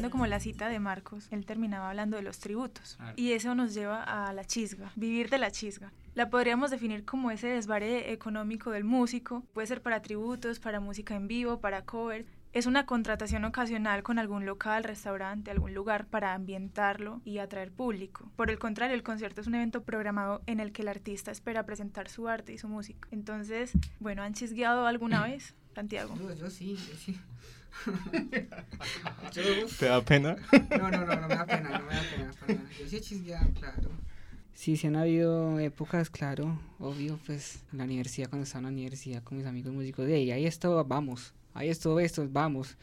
[0.00, 2.98] retomando como la cita de Marcos, él terminaba hablando de los tributos.
[3.16, 5.92] Y eso nos lleva a la chisga, vivir de la chisga.
[6.14, 9.44] La podríamos definir como ese desvare económico del músico.
[9.52, 12.26] Puede ser para tributos, para música en vivo, para cover.
[12.52, 18.28] Es una contratación ocasional con algún local, restaurante, algún lugar para ambientarlo y atraer público.
[18.34, 21.64] Por el contrario, el concierto es un evento programado en el que el artista espera
[21.64, 23.06] presentar su arte y su música.
[23.12, 26.16] Entonces, bueno, ¿han chisgueado alguna vez, Santiago?
[26.36, 27.16] Yo, sí, yo sí.
[29.78, 30.36] ¿Te da pena?
[30.78, 32.62] No, no, no, no me da pena, no me da pena.
[32.78, 33.90] Yo sí he chisgueado, claro.
[34.54, 38.72] Sí, sí han habido épocas, claro, obvio, pues en la universidad, cuando estaba en la
[38.72, 42.76] universidad con mis amigos músicos, de ahí, ahí esto, vamos, ahí esto, esto, vamos.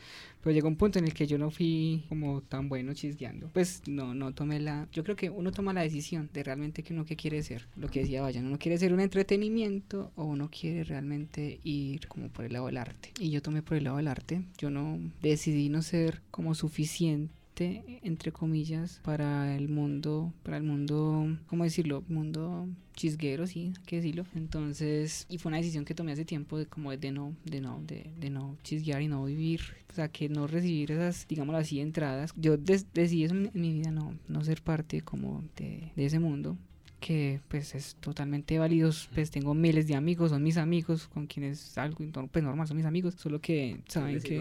[0.47, 3.49] Pero llegó un punto en el que yo no fui como tan bueno chisgueando.
[3.51, 4.87] Pues no, no tomé la...
[4.93, 7.67] Yo creo que uno toma la decisión de realmente que uno qué quiere ser.
[7.75, 12.29] Lo que decía Vayan, uno quiere ser un entretenimiento o uno quiere realmente ir como
[12.29, 13.11] por el lado del arte.
[13.19, 14.41] Y yo tomé por el lado del arte.
[14.57, 21.37] Yo no decidí no ser como suficiente entre comillas, para el mundo, para el mundo,
[21.47, 22.03] ¿cómo decirlo?
[22.07, 24.25] Mundo chisguero, sí, hay que decirlo.
[24.35, 27.81] Entonces, y fue una decisión que tomé hace tiempo de como de no, de no,
[27.85, 31.79] de, de no chisguear y no vivir, o sea, que no recibir esas, digámoslo así,
[31.79, 32.33] entradas.
[32.35, 36.57] Yo decidí eso en, mi vida, no, no ser parte como de, de ese mundo
[36.99, 41.77] que pues es totalmente válido, pues tengo miles de amigos, son mis amigos con quienes
[41.77, 41.97] algo
[42.31, 44.39] pues normal, son mis amigos, solo que saben que...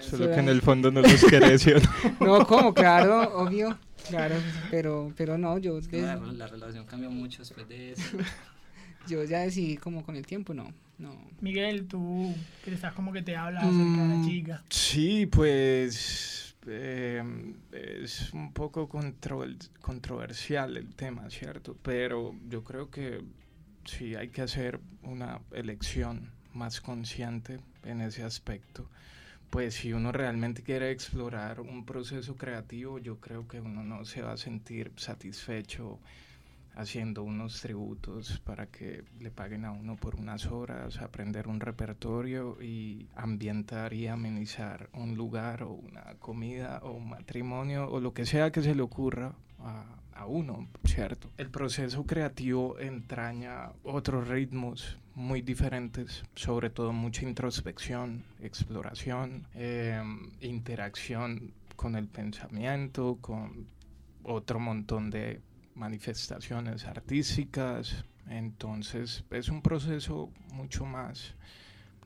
[0.00, 2.26] solo que en el fondo no los querés, no?
[2.38, 3.76] no, como, claro, obvio,
[4.08, 4.36] claro,
[4.70, 5.78] pero, pero no, yo...
[5.90, 8.18] La, relación cambió mucho después de eso.
[9.08, 11.16] yo ya decidí como con el tiempo, no, no.
[11.40, 12.32] Miguel, tú
[12.64, 14.62] que estás como que te hablas acerca de la mm, chica.
[14.70, 21.76] Sí, pues Em, es un poco controversial el tema, ¿cierto?
[21.82, 23.22] Pero yo creo que
[23.84, 28.88] sí hay que hacer una elección más consciente en ese aspecto.
[29.50, 34.22] Pues si uno realmente quiere explorar un proceso creativo, yo creo que uno no se
[34.22, 36.00] va a sentir satisfecho
[36.76, 42.60] haciendo unos tributos para que le paguen a uno por unas horas, aprender un repertorio
[42.62, 48.26] y ambientar y amenizar un lugar o una comida o un matrimonio o lo que
[48.26, 49.84] sea que se le ocurra a,
[50.14, 51.30] a uno, ¿cierto?
[51.36, 61.52] El proceso creativo entraña otros ritmos muy diferentes, sobre todo mucha introspección, exploración, em, interacción
[61.76, 63.66] con el pensamiento, con
[64.22, 65.40] otro montón de
[65.74, 68.04] manifestaciones artísticas.
[68.28, 71.34] Entonces es un proceso mucho más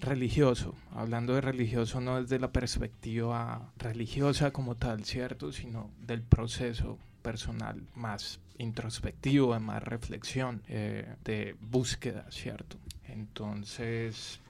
[0.01, 0.75] religioso.
[0.93, 5.53] Hablando de religioso no desde la perspectiva religiosa como tal, ¿cierto?
[5.53, 12.77] Sino del proceso personal más introspectivo, de más reflexión, eh, de búsqueda, ¿cierto?
[13.09, 14.41] Entonces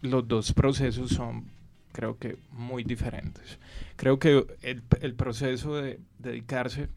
[0.00, 1.46] los dos procesos son
[1.92, 3.58] creo que muy diferentes.
[3.96, 6.88] Creo que el, el proceso de dedicarse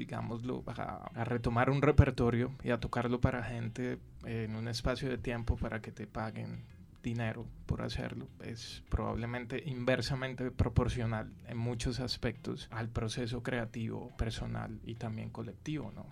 [0.00, 5.56] digámoslo, a, retomar un repertorio y a tocarlo para gente en un espacio de tiempo
[5.56, 6.64] para que te paguen
[7.02, 14.94] dinero por hacerlo es probablemente inversamente proporcional en muchos aspectos al proceso creativo personal y
[14.94, 16.06] también colectivo, ¿no?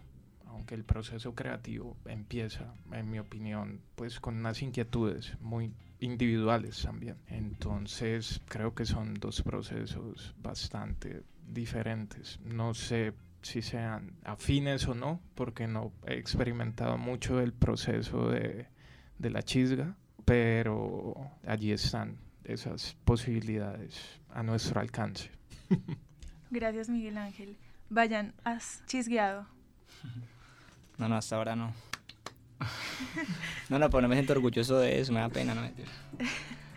[0.46, 7.16] Aunque el proceso creativo empieza, en mi opinión, pues con unas inquietudes muy individuales también.
[7.26, 12.38] Entonces creo que son dos procesos bastante diferentes.
[12.44, 13.12] No sé
[13.42, 18.66] si sean afines o no, porque no he experimentado mucho el proceso de,
[19.18, 19.94] de la chisga,
[20.24, 21.14] pero
[21.46, 25.30] allí están esas posibilidades a nuestro alcance.
[26.50, 27.56] Gracias, Miguel Ángel.
[27.90, 29.46] Vayan, ¿has chisgueado?
[30.98, 31.72] No, no, hasta ahora no.
[33.68, 35.62] No, no, pero no me siento orgulloso de eso, me da pena, no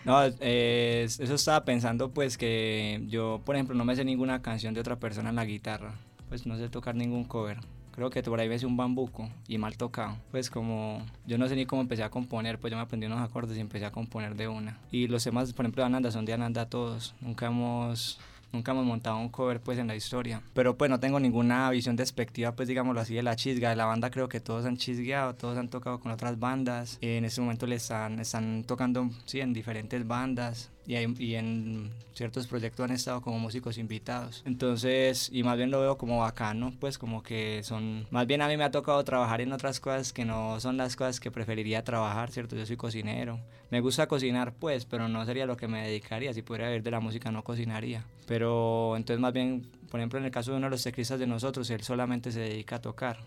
[0.05, 4.75] No, eh, eso estaba pensando pues que yo, por ejemplo, no me sé ninguna canción
[4.75, 5.95] de otra persona en la guitarra
[6.31, 7.57] pues no sé tocar ningún cover.
[7.93, 10.15] Creo que por ahí ves un bambuco y mal tocado.
[10.31, 13.19] Pues como yo no sé ni cómo empecé a componer, pues yo me aprendí unos
[13.19, 14.79] acordes y empecé a componer de una.
[14.93, 17.15] Y los temas, por ejemplo, de Ananda son de Ananda todos.
[17.19, 18.17] Nunca hemos
[18.53, 20.41] nunca hemos montado un cover pues en la historia.
[20.53, 23.69] Pero pues no tengo ninguna visión despectiva pues digámoslo así de la chisga.
[23.69, 26.97] De la banda creo que todos han chisgueado, todos han tocado con otras bandas.
[27.01, 32.83] En este momento le están, están tocando sí, en diferentes bandas y, en ciertos proyectos
[32.83, 34.43] han estado como músicos invitados.
[34.45, 38.47] Entonces, y más bien lo veo como bacano, pues como que son, más bien a
[38.47, 41.83] mí me ha tocado trabajar en otras cosas que no son las cosas que preferiría
[41.83, 42.55] trabajar, ¿cierto?
[42.55, 43.39] Yo soy cocinero.
[43.69, 46.33] Me gusta cocinar, pues, pero no sería lo que me dedicaría.
[46.33, 48.03] Si pudiera vivir de la música, no cocinaría.
[48.27, 51.27] Pero entonces más bien, por ejemplo, en el caso de uno de los teclistas de
[51.27, 53.19] nosotros, él solamente se dedica a tocar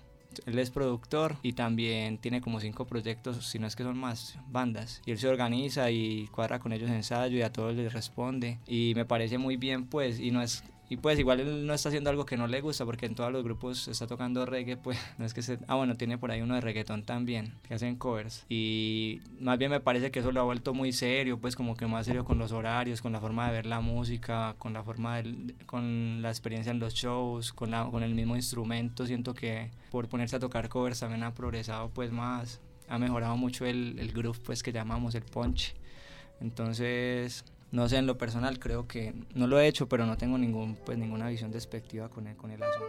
[0.46, 4.38] él es productor y también tiene como cinco proyectos, si no es que son más
[4.50, 5.02] bandas.
[5.06, 8.58] Y él se organiza y cuadra con ellos ensayo y a todos les responde.
[8.66, 11.88] Y me parece muy bien, pues, y no es Y pues igual él no está
[11.88, 14.98] haciendo algo que no le gusta, porque en todos los grupos está tocando reggae, pues
[15.19, 15.58] no es que se...
[15.66, 18.44] Ah, bueno, tiene por ahí uno de reggaetón también, que hacen covers.
[18.48, 21.86] Y más bien me parece que eso lo ha vuelto muy serio, pues como que
[21.86, 25.22] más serio con los horarios, con la forma de ver la música, con la forma
[25.22, 25.54] de...
[25.66, 29.06] con la experiencia en los shows, con, la, con el mismo instrumento.
[29.06, 33.64] Siento que por ponerse a tocar covers también ha progresado pues más, ha mejorado mucho
[33.64, 35.75] el, el groove pues que llamamos el punch.
[36.40, 37.44] Entonces
[37.75, 40.76] no sé, en lo personal creo que no lo he hecho, pero no tengo ningún,
[40.76, 42.87] pues, ninguna visión despectiva con el, con el asunto.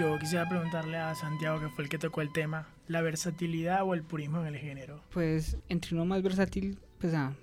[0.00, 3.94] Yo quisiera preguntarle a Santiago, que fue el que tocó el tema, la versatilidad o
[3.94, 5.00] el purismo en el género.
[5.12, 7.34] Pues entre uno más versátil, pues ah,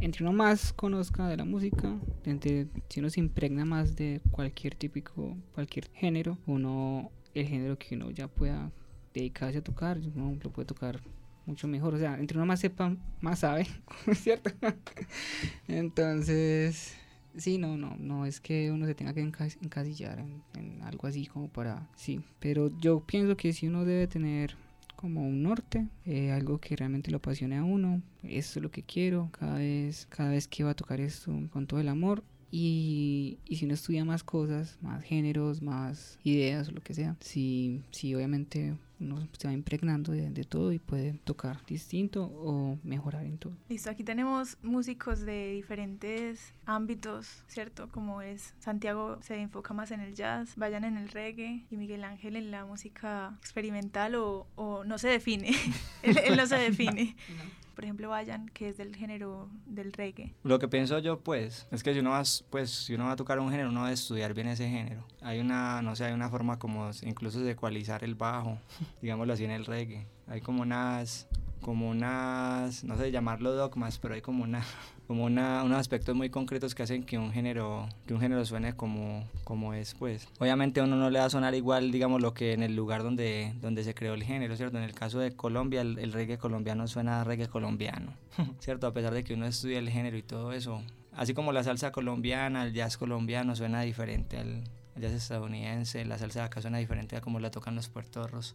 [0.00, 4.74] entre uno más conozca de la música, entre, si uno se impregna más de cualquier
[4.74, 8.72] típico, cualquier género, uno, el género que uno ya pueda
[9.12, 11.00] dedicarse a tocar, uno lo puede tocar
[11.46, 11.94] mucho mejor.
[11.94, 13.66] O sea, entre uno más sepa, más sabe,
[14.14, 14.50] ¿cierto?
[15.68, 16.94] Entonces,
[17.36, 21.26] sí, no, no, no es que uno se tenga que encasillar en, en algo así
[21.26, 24.56] como para, sí, pero yo pienso que si uno debe tener
[25.00, 28.02] como un norte, eh, algo que realmente lo apasione a uno.
[28.22, 31.66] Eso es lo que quiero cada vez, cada vez que va a tocar esto con
[31.66, 32.22] todo el amor.
[32.50, 37.16] Y, y, si uno estudia más cosas, más géneros, más ideas o lo que sea,
[37.20, 42.78] si, si obviamente uno se va impregnando de, de, todo y puede tocar distinto o
[42.82, 43.56] mejorar en todo.
[43.68, 47.88] Listo, aquí tenemos músicos de diferentes ámbitos, ¿cierto?
[47.88, 52.04] Como es Santiago se enfoca más en el jazz, Vayan en el reggae y Miguel
[52.04, 55.50] Ángel en la música experimental o, o no se define,
[56.02, 57.16] él, él, no se define.
[57.36, 60.34] no por ejemplo, Vayan, que es del género del reggae?
[60.42, 63.16] Lo que pienso yo, pues, es que si uno va, pues, si uno va a
[63.16, 65.06] tocar un género, uno debe estudiar bien ese género.
[65.22, 68.58] Hay una, no sé, hay una forma como incluso de ecualizar el bajo,
[69.00, 70.06] digámoslo así en el reggae.
[70.26, 71.26] Hay como unas,
[71.60, 74.64] como unas, no sé llamarlo dogmas, pero hay como una
[75.06, 78.74] como una, unos aspectos muy concretos que hacen que un género que un género suene
[78.74, 80.28] como, como es pues.
[80.38, 83.54] Obviamente uno no le va a sonar igual digamos lo que en el lugar donde,
[83.60, 86.86] donde se creó el género cierto en el caso de Colombia el, el reggae colombiano
[86.86, 88.14] suena a reggae colombiano
[88.60, 90.82] cierto a pesar de que uno estudia el género y todo eso
[91.12, 94.64] así como la salsa colombiana el jazz colombiano suena diferente al,
[94.96, 98.54] el jazz estadounidense, la salsa de acá suena diferente a como la tocan los puertorros.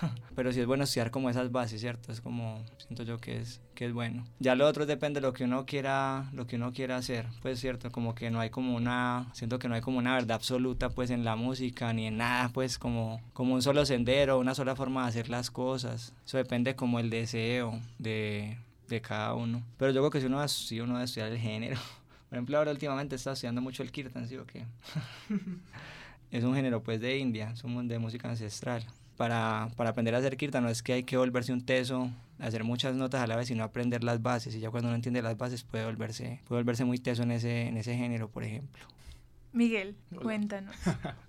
[0.34, 2.12] Pero sí es bueno estudiar como esas bases, ¿cierto?
[2.12, 4.24] Es como, siento yo que es, que es bueno.
[4.38, 7.60] Ya lo otro depende de lo que uno quiera, lo que uno quiera hacer, pues
[7.60, 10.90] cierto, como que no hay como una, siento que no hay como una verdad absoluta
[10.90, 14.76] pues en la música ni en nada, pues como, como un solo sendero, una sola
[14.76, 16.12] forma de hacer las cosas.
[16.26, 19.62] Eso depende como el deseo de, de cada uno.
[19.78, 21.76] Pero yo creo que si uno, si uno va a estudiar el género,
[22.28, 24.66] por ejemplo, ahora últimamente está estudiando mucho el kirtan, ¿sí o qué?
[26.30, 28.84] es un género pues de India, es un de música ancestral.
[29.16, 32.64] Para, para, aprender a hacer kirtan no es que hay que volverse un teso, hacer
[32.64, 34.54] muchas notas a la vez, sino aprender las bases.
[34.54, 37.68] Y ya cuando uno entiende las bases puede volverse, puede volverse muy teso en ese,
[37.68, 38.84] en ese género, por ejemplo.
[39.52, 40.22] Miguel, Hola.
[40.22, 40.76] cuéntanos.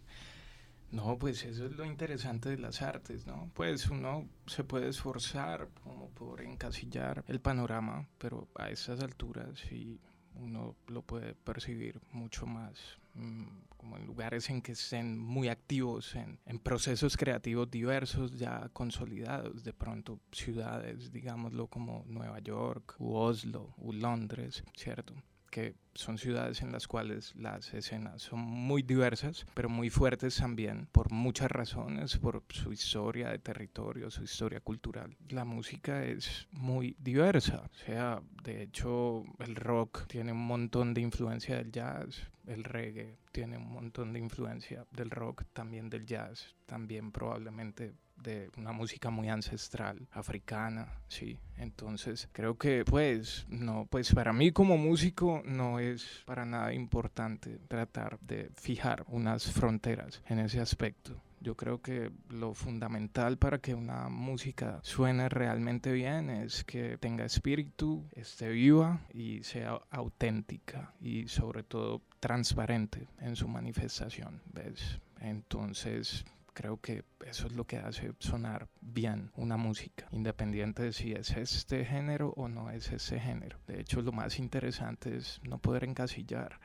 [0.89, 3.51] No, pues eso es lo interesante de las artes, ¿no?
[3.53, 9.99] Pues uno se puede esforzar como por encasillar el panorama, pero a esas alturas sí
[10.39, 13.45] uno lo puede percibir mucho más mmm,
[13.77, 19.63] como en lugares en que estén muy activos en, en, procesos creativos diversos ya consolidados,
[19.63, 25.13] de pronto ciudades, digámoslo como Nueva York, u Oslo, u Londres, ¿cierto?
[25.57, 30.87] Que son ciudades en las cuales las escenas son muy diversas, pero muy fuertes también
[30.91, 35.17] por muchas razones, por su historia de territorio, su historia cultural.
[35.29, 41.01] La música es muy diversa, o sea, de hecho el rock tiene un montón de
[41.01, 46.55] influencia del jazz, el reggae tiene un montón de influencia del rock, también del jazz,
[46.67, 51.37] también probablemente de una música muy ancestral africana, sí.
[51.57, 57.59] Entonces, creo que pues no, pues para mí como músico no es para nada importante
[57.67, 61.21] tratar de fijar unas fronteras en ese aspecto.
[61.39, 67.25] Yo creo que lo fundamental para que una música suene realmente bien es que tenga
[67.25, 74.99] espíritu, esté viva y sea auténtica y sobre todo transparente en su manifestación, ¿ves?
[75.19, 76.25] Entonces,
[76.57, 81.37] creo que eso es lo que hace sonar bien una música, independiente de si es
[81.37, 83.59] este género o no es ese género.
[83.67, 86.59] De hecho, lo más interesante es no poder encasillar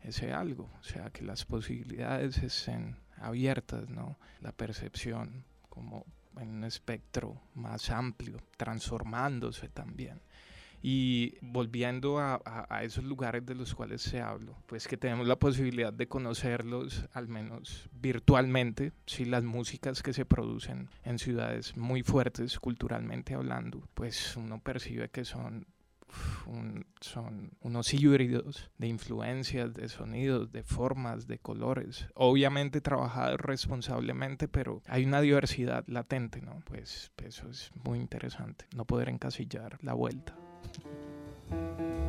[0.00, 4.16] ese algo, o sea, que las posibilidades estén abiertas, ¿no?
[4.40, 6.06] La percepción como
[6.36, 10.20] en un espectro más amplio, transformándose también.
[10.82, 15.38] Y volviendo a, a, esos lugares de los cuales se hablo, pues que tenemos la
[15.38, 22.02] posibilidad de conocerlos, al menos virtualmente, si las músicas que se producen en ciudades muy
[22.02, 25.66] fuertes culturalmente hablando, pues uno percibe que son
[27.00, 32.06] son unos híbridos de influencias, de sonidos, de formas, de colores.
[32.14, 36.60] Obviamente trabajados responsablemente, pero hay una diversidad latente, ¿no?
[36.66, 40.36] Pues eso es muy interesante, no poder encasillar la vuelta.
[40.64, 42.01] Thank you.